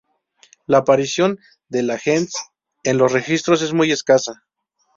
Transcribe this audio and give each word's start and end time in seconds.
La 0.65 0.79
aparición 0.79 1.37
de 1.69 1.83
la 1.83 1.99
"gens" 1.99 2.31
en 2.83 2.97
los 2.97 3.11
registros 3.11 3.61
es 3.61 3.71
muy 3.71 3.91
escasa. 3.91 4.43